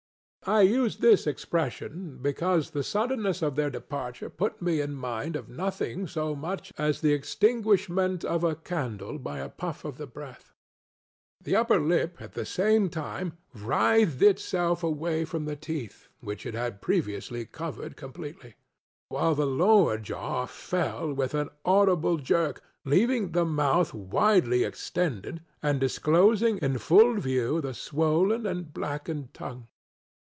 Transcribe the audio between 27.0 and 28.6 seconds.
view the swollen